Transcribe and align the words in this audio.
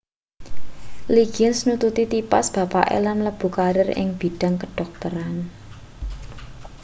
liggins 1.15 1.59
nututi 1.67 2.03
tipas 2.13 2.47
bapake 2.55 2.97
lan 3.05 3.17
mlebu 3.21 3.47
karir 3.57 3.89
ing 4.01 4.07
bidhang 4.19 4.55
kedhokteran 4.61 5.35